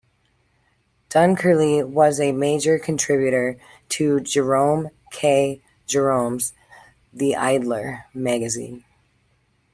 Dunkerley 1.11 1.87
was 1.87 2.19
a 2.19 2.31
major 2.31 2.79
contributor 2.79 3.57
to 3.89 4.19
Jerome 4.19 4.89
K. 5.11 5.61
Jerome's 5.85 6.53
"The 7.13 7.35
Idler" 7.35 8.05
magazine. 8.11 8.83